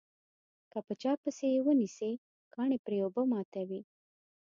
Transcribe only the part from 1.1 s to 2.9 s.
پسې یې ونسي کاڼي